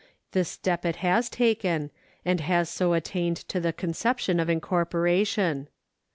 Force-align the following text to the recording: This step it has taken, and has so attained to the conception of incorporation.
This 0.31 0.49
step 0.49 0.83
it 0.83 0.95
has 1.05 1.29
taken, 1.29 1.91
and 2.25 2.39
has 2.39 2.69
so 2.71 2.93
attained 2.93 3.37
to 3.49 3.59
the 3.59 3.71
conception 3.71 4.39
of 4.39 4.49
incorporation. 4.49 5.67